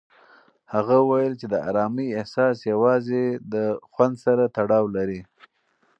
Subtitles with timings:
[0.73, 3.55] هغه وویل چې د ارامۍ احساس یوازې د
[3.91, 5.21] خوند سره تړاو لري.